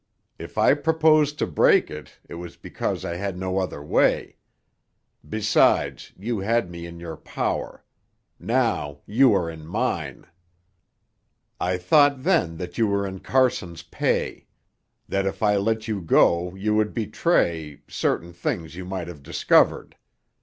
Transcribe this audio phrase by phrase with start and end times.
[0.39, 4.37] If I proposed to break it, it was because I had no other way.
[5.29, 7.83] Besides, you had me in your power.
[8.39, 10.25] Now you are in mine.
[11.59, 14.47] "I thought then that you were in Carson's pay.
[15.07, 19.95] That if I let you go you would betray certain things you might have discovered.